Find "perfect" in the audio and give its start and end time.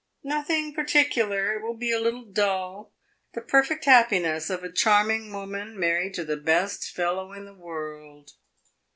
3.41-3.85